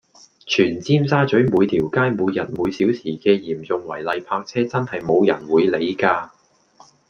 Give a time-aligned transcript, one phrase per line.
[0.47, 6.29] 全尖沙咀每條街每日每小時嘅嚴重違例泊車真係冇人會理㗎￼